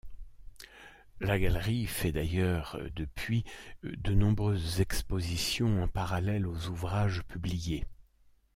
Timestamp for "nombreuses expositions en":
4.15-5.87